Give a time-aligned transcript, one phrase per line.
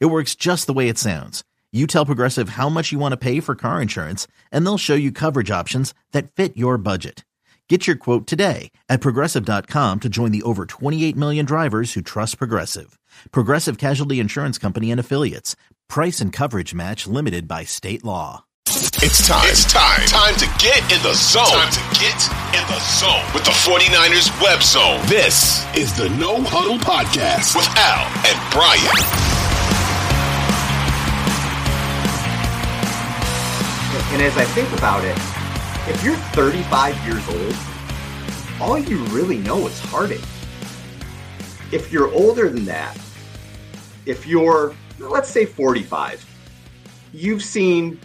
[0.00, 1.42] It works just the way it sounds.
[1.72, 4.94] You tell Progressive how much you want to pay for car insurance, and they'll show
[4.94, 7.24] you coverage options that fit your budget.
[7.68, 12.36] Get your quote today at progressive.com to join the over 28 million drivers who trust
[12.36, 12.98] Progressive.
[13.30, 15.56] Progressive Casualty Insurance Company and Affiliates.
[15.88, 18.44] Price and coverage match limited by state law.
[18.66, 19.48] It's time.
[19.48, 20.06] It's time.
[20.06, 21.46] Time to get in the zone.
[21.46, 22.20] Time to get
[22.52, 25.00] in the zone with the 49ers web zone.
[25.06, 29.41] This is the No Huddle Podcast with Al and Brian.
[34.12, 35.16] And as I think about it,
[35.90, 37.56] if you're 35 years old,
[38.60, 40.20] all you really know is heartache.
[41.72, 42.94] If you're older than that,
[44.04, 46.24] if you're, let's say 45,
[47.14, 47.98] you've seen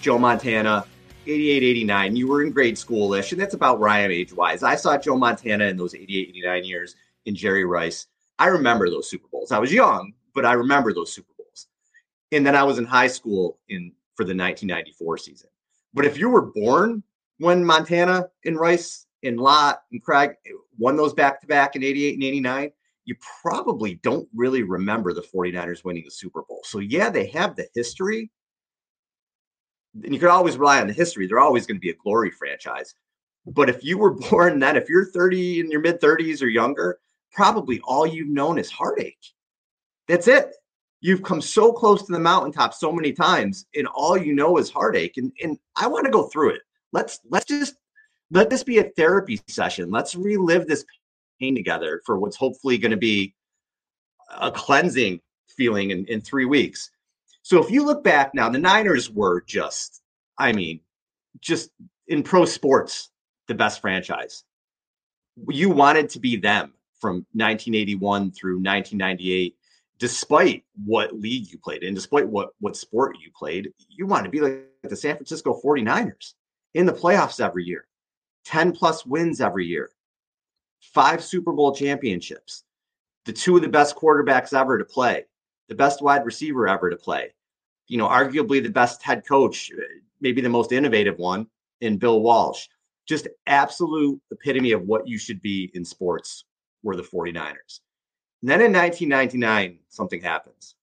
[0.00, 0.84] Joe Montana,
[1.26, 2.14] 88, 89.
[2.14, 4.62] You were in grade schoolish, and that's about where I am age wise.
[4.62, 8.06] I saw Joe Montana in those 88, 89 years in Jerry Rice.
[8.38, 9.50] I remember those Super Bowls.
[9.50, 11.66] I was young, but I remember those Super Bowls.
[12.30, 15.50] And then I was in high school in for the 1994 season.
[15.94, 17.02] But if you were born
[17.38, 21.84] when Montana and Rice and Lott and Craig eh, won those back to back in
[21.84, 22.70] 88 and 89,
[23.04, 26.60] you probably don't really remember the 49ers winning the Super Bowl.
[26.64, 28.30] So, yeah, they have the history.
[30.02, 31.26] And you can always rely on the history.
[31.26, 32.94] They're always going to be a glory franchise.
[33.46, 36.98] But if you were born then, if you're 30 in your mid 30s or younger,
[37.32, 39.32] probably all you've known is heartache.
[40.08, 40.52] That's it
[41.00, 44.70] you've come so close to the mountaintop so many times and all you know is
[44.70, 46.62] heartache and, and i want to go through it.
[46.92, 47.74] Let's let's just
[48.30, 49.90] let this be a therapy session.
[49.90, 50.84] Let's relive this
[51.40, 53.34] pain together for what's hopefully going to be
[54.40, 56.90] a cleansing feeling in, in three weeks.
[57.42, 60.02] So if you look back now the niners were just
[60.38, 60.80] i mean
[61.40, 61.70] just
[62.08, 63.10] in pro sports
[63.46, 64.44] the best franchise.
[65.48, 69.55] You wanted to be them from 1981 through 1998
[69.98, 74.30] despite what league you played in, despite what what sport you played, you want to
[74.30, 76.34] be like the San Francisco 49ers
[76.74, 77.86] in the playoffs every year.
[78.44, 79.90] 10 plus wins every year.
[80.80, 82.64] Five Super Bowl championships.
[83.24, 85.24] The two of the best quarterbacks ever to play.
[85.68, 87.34] The best wide receiver ever to play.
[87.88, 89.70] You know, arguably the best head coach,
[90.20, 91.48] maybe the most innovative one
[91.80, 92.66] in Bill Walsh.
[93.08, 96.44] Just absolute epitome of what you should be in sports
[96.82, 97.80] were the 49ers.
[98.42, 100.74] And then in 1999, something happens.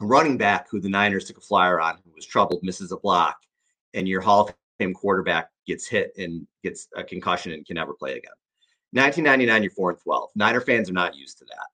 [0.00, 2.96] A running back who the Niners took a flyer on, who was troubled, misses a
[2.96, 3.38] block,
[3.94, 7.94] and your Hall of Fame quarterback gets hit and gets a concussion and can never
[7.94, 8.32] play again.
[8.92, 10.30] 1999, you're 4 and 12.
[10.36, 11.66] Niner fans are not used to that.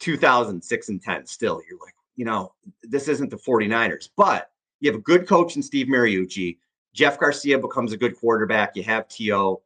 [0.00, 4.50] 2006 and 10, still, you're like, you know, this isn't the 49ers, but
[4.80, 6.58] you have a good coach in Steve Mariucci.
[6.92, 8.74] Jeff Garcia becomes a good quarterback.
[8.74, 9.62] You have T.O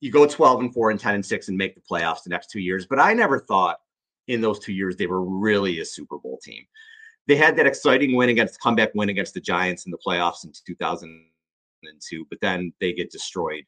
[0.00, 2.50] you go 12 and 4 and 10 and 6 and make the playoffs the next
[2.50, 2.86] two years.
[2.86, 3.78] But I never thought
[4.28, 6.64] in those two years they were really a Super Bowl team.
[7.26, 10.52] They had that exciting win against comeback win against the Giants in the playoffs in
[10.66, 13.64] 2002, but then they get destroyed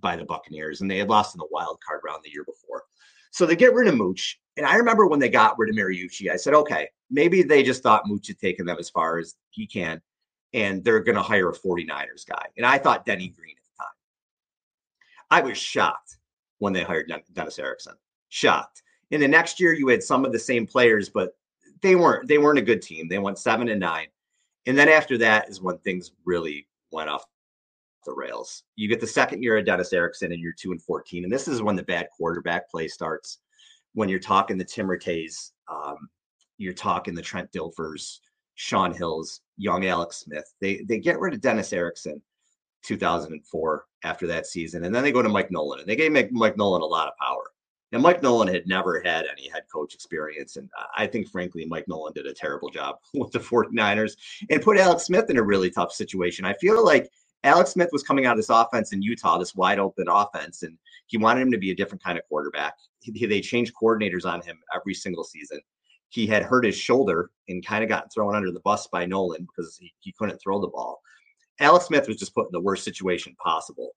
[0.00, 2.84] by the Buccaneers and they had lost in the wild card round the year before.
[3.30, 4.38] So they get rid of Mooch.
[4.58, 7.82] And I remember when they got rid of Mariucci, I said, okay, maybe they just
[7.82, 10.02] thought Mooch had taken them as far as he can
[10.54, 12.46] and they're going to hire a 49ers guy.
[12.56, 13.51] And I thought Denny Green
[15.32, 16.18] I was shocked
[16.58, 17.94] when they hired Dennis Erickson.
[18.28, 18.82] Shocked.
[19.12, 21.30] In the next year, you had some of the same players, but
[21.80, 23.08] they weren't they weren't a good team.
[23.08, 24.08] They went seven and nine.
[24.66, 27.24] And then after that is when things really went off
[28.04, 28.64] the rails.
[28.76, 31.24] You get the second year of Dennis Erickson and you're two and 14.
[31.24, 33.38] And this is when the bad quarterback play starts.
[33.94, 36.10] When you're talking the Tim Rattays, um,
[36.58, 38.18] you're talking the Trent Dilfers,
[38.56, 40.52] Shaun Hills, young Alex Smith.
[40.60, 42.20] They they get rid of Dennis Erickson
[42.82, 44.84] 2004 after that season.
[44.84, 47.16] And then they go to Mike Nolan and they gave Mike Nolan a lot of
[47.16, 47.44] power.
[47.92, 50.56] And Mike Nolan had never had any head coach experience.
[50.56, 54.16] And I think, frankly, Mike Nolan did a terrible job with the 49ers
[54.50, 56.44] and put Alex Smith in a really tough situation.
[56.44, 57.10] I feel like
[57.44, 60.78] Alex Smith was coming out of this offense in Utah, this wide open offense, and
[61.06, 62.74] he wanted him to be a different kind of quarterback.
[63.00, 65.60] He, they changed coordinators on him every single season.
[66.08, 69.44] He had hurt his shoulder and kind of gotten thrown under the bus by Nolan
[69.44, 71.01] because he, he couldn't throw the ball.
[71.62, 73.90] Alex Smith was just put in the worst situation possible.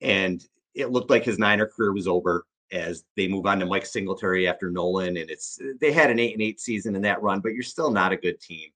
[0.00, 2.46] And it looked like his Niner career was over.
[2.70, 5.16] as they move on to Mike Singletary after Nolan.
[5.16, 7.90] And it's they had an eight and eight season in that run, but you're still
[7.90, 8.68] not a good team.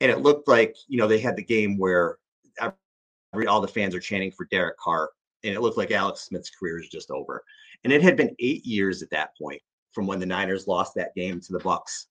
[0.00, 2.18] And it looked like, you know, they had the game where
[2.60, 5.10] every, all the fans are chanting for Derek Carr.
[5.44, 7.42] And it looked like Alex Smith's career is just over.
[7.84, 9.60] And it had been eight years at that point
[9.92, 12.06] from when the Niners lost that game to the Bucks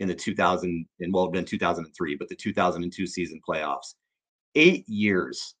[0.00, 3.94] in the 2000 and well, it been 2003, but the 2002 season playoffs.
[4.54, 5.54] Eight years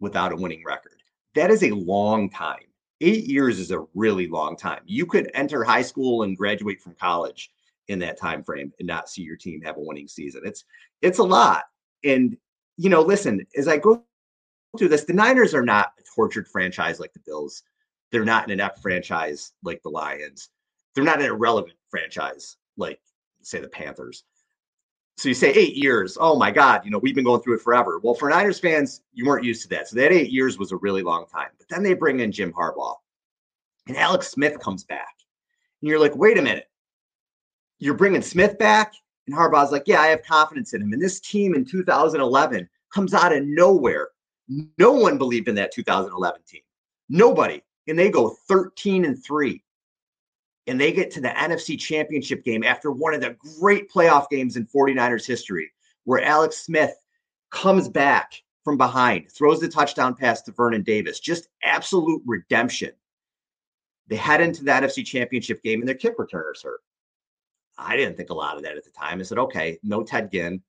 [0.00, 1.02] without a winning record.
[1.34, 2.66] That is a long time.
[3.00, 4.80] Eight years is a really long time.
[4.86, 7.50] You could enter high school and graduate from college
[7.88, 10.42] in that time frame and not see your team have a winning season.
[10.44, 10.64] It's
[11.02, 11.64] it's a lot.
[12.02, 12.36] And
[12.76, 14.04] you know, listen, as I go
[14.78, 17.62] through this, the Niners are not a tortured franchise like the Bills.
[18.10, 20.50] They're not an inept franchise like the Lions.
[20.94, 23.00] They're not an irrelevant franchise like
[23.42, 24.24] say the Panthers.
[25.16, 26.18] So you say eight years.
[26.20, 28.00] Oh my God, you know, we've been going through it forever.
[28.02, 29.88] Well, for Niners fans, you weren't used to that.
[29.88, 31.48] So that eight years was a really long time.
[31.56, 32.96] But then they bring in Jim Harbaugh
[33.86, 35.14] and Alex Smith comes back.
[35.80, 36.68] And you're like, wait a minute.
[37.78, 38.94] You're bringing Smith back?
[39.26, 40.92] And Harbaugh's like, yeah, I have confidence in him.
[40.92, 44.08] And this team in 2011 comes out of nowhere.
[44.78, 46.62] No one believed in that 2011 team.
[47.08, 47.62] Nobody.
[47.86, 49.62] And they go 13 and 3
[50.66, 54.56] and they get to the NFC Championship game after one of the great playoff games
[54.56, 55.70] in 49ers history,
[56.04, 56.94] where Alex Smith
[57.50, 58.32] comes back
[58.64, 62.92] from behind, throws the touchdown pass to Vernon Davis, just absolute redemption.
[64.08, 66.80] They head into the NFC Championship game and their kick returner's hurt.
[67.76, 69.20] I didn't think a lot of that at the time.
[69.20, 70.62] I said, okay, no Ted Ginn,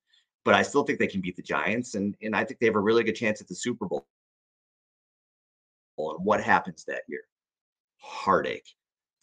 [0.44, 2.76] but I still think they can beat the Giants, and, and I think they have
[2.76, 4.06] a really good chance at the Super Bowl.
[5.98, 7.22] And what happens that year?
[7.98, 8.74] Heartache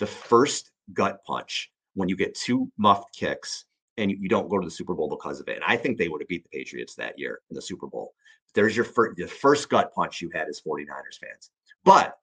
[0.03, 3.63] the first gut punch when you get two muffed kicks
[3.95, 5.55] and you, don't go to the Super Bowl because of it.
[5.55, 8.13] And I think they would have beat the Patriots that year in the Super Bowl.
[8.53, 11.51] There's your first, the first gut punch you had as 49ers fans.
[11.85, 12.17] But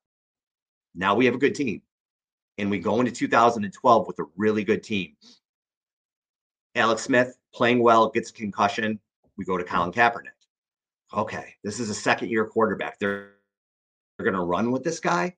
[0.94, 1.80] now we have a good team.
[2.58, 5.14] And we go into 2012 with a really good team.
[6.74, 9.00] Alex Smith playing well, gets a concussion.
[9.38, 10.36] We go to Colin Kaepernick.
[11.16, 12.98] Okay, this is a second year quarterback.
[12.98, 13.36] They're,
[14.18, 15.34] they're going to run with this guy.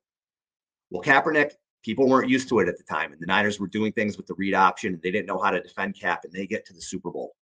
[0.90, 3.12] Well, Kaepernick people weren't used to it at the time.
[3.12, 5.00] And the Niners were doing things with the read option.
[5.02, 7.34] They didn't know how to defend Kap, and they get to the Super Bowl.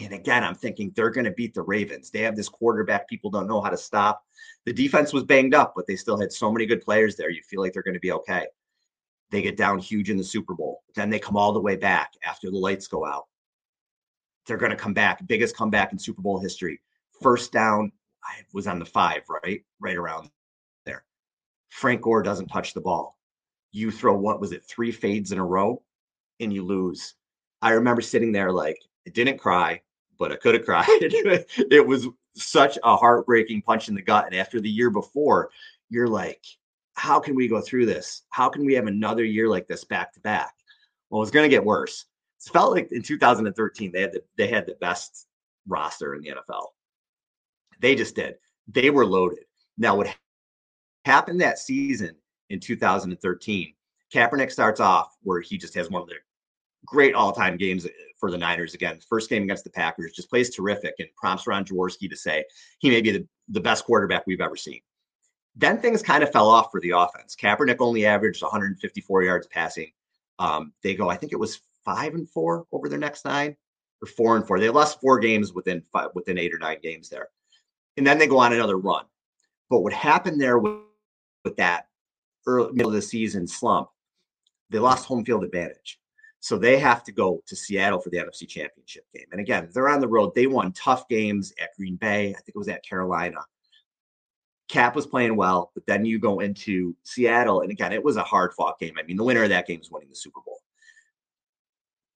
[0.00, 2.10] And again, I'm thinking they're going to beat the Ravens.
[2.10, 4.22] They have this quarterback people don't know how to stop.
[4.64, 7.30] The defense was banged up, but they still had so many good players there.
[7.30, 8.46] You feel like they're going to be okay.
[9.30, 10.82] They get down huge in the Super Bowl.
[10.94, 13.26] Then they come all the way back after the lights go out.
[14.46, 16.80] They're going to come back, biggest comeback in Super Bowl history.
[17.20, 17.92] First down,
[18.24, 19.62] I was on the five, right?
[19.80, 20.30] Right around
[20.86, 21.04] there.
[21.70, 23.17] Frank Gore doesn't touch the ball
[23.72, 25.82] you throw what was it, three fades in a row
[26.40, 27.14] and you lose.
[27.62, 29.82] I remember sitting there like, I didn't cry,
[30.18, 30.86] but I could have cried.
[30.90, 34.26] it was such a heartbreaking punch in the gut.
[34.26, 35.50] And after the year before,
[35.90, 36.44] you're like,
[36.94, 38.22] how can we go through this?
[38.30, 40.52] How can we have another year like this back to back?
[41.10, 42.06] Well, it's going to get worse.
[42.44, 45.26] It felt like in 2013 they had the they had the best
[45.66, 46.66] roster in the NFL.
[47.80, 48.34] They just did.
[48.66, 49.44] They were loaded.
[49.76, 50.14] Now, what
[51.04, 52.16] happened that season
[52.50, 53.74] in 2013.
[54.12, 56.14] Kaepernick starts off where he just has one of the
[56.86, 58.74] great all-time games uh, for the Niners.
[58.74, 62.44] Again, first game against the Packers, just plays terrific and prompts Ron Jaworski to say
[62.78, 64.80] he may be the, the best quarterback we've ever seen.
[65.56, 67.36] Then things kind of fell off for the offense.
[67.36, 69.90] Kaepernick only averaged 154 yards passing.
[70.38, 73.56] Um, they go, I think it was five and four over their next nine,
[74.00, 74.60] or four and four.
[74.60, 77.28] They lost four games within five, within eight or nine games there,
[77.96, 79.04] and then they go on another run.
[79.68, 80.78] But what happened there with,
[81.44, 81.87] with that
[82.48, 83.88] early middle of the season slump,
[84.70, 86.00] they lost home field advantage.
[86.40, 89.26] So they have to go to Seattle for the NFC Championship game.
[89.32, 90.34] And again, they're on the road.
[90.34, 92.30] They won tough games at Green Bay.
[92.30, 93.40] I think it was at Carolina.
[94.68, 98.22] Kap was playing well, but then you go into Seattle, and again, it was a
[98.22, 98.94] hard fought game.
[98.98, 100.60] I mean, the winner of that game is winning the Super Bowl.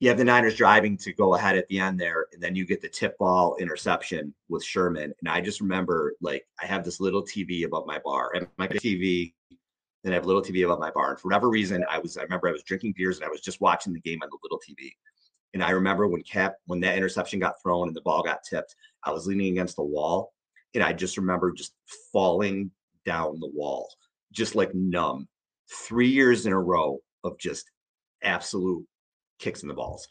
[0.01, 2.67] You have the Niners driving to go ahead at the end there, and then you
[2.67, 5.15] get the tip ball interception with Sherman.
[5.21, 8.69] And I just remember, like, I have this little TV above my bar, and my
[8.69, 9.33] TV
[10.03, 11.11] then I have a little TV above my bar.
[11.11, 13.41] And for whatever reason, I was I remember I was drinking beers and I was
[13.41, 14.93] just watching the game on the little TV.
[15.55, 18.75] And I remember when Kap when that interception got thrown and the ball got tipped,
[19.05, 20.33] I was leaning against the wall,
[20.75, 21.75] and I just remember just
[22.13, 22.71] falling
[23.05, 23.89] down the wall,
[24.33, 25.29] just like numb.
[25.69, 27.71] Three years in a row of just
[28.23, 28.87] absolute
[29.39, 30.07] kicks in the balls.